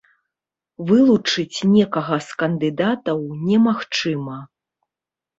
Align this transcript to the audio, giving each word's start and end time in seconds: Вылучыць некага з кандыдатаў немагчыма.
Вылучыць 0.91 1.67
некага 1.73 2.17
з 2.27 2.37
кандыдатаў 2.41 3.21
немагчыма. 3.51 4.39